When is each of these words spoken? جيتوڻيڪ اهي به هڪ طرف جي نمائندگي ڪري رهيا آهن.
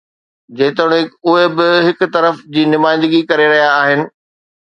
جيتوڻيڪ 0.59 1.11
اهي 1.31 1.43
به 1.59 1.67
هڪ 1.87 2.07
طرف 2.15 2.39
جي 2.57 2.63
نمائندگي 2.71 3.21
ڪري 3.33 3.47
رهيا 3.53 3.69
آهن. 3.75 4.03